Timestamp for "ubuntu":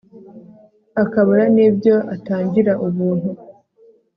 2.85-3.29